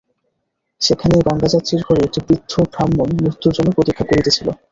সেখানে 0.81 1.15
গঙ্গাযাত্রীর 1.27 1.81
ঘরে 1.87 2.01
একটি 2.03 2.19
বৃদ্ধ 2.27 2.51
ব্রাহ্মণ 2.65 3.07
মৃত্যুর 3.17 3.55
জন্য 3.57 3.69
প্রতীক্ষা 3.71 4.05
করিতেছিল। 4.09 4.47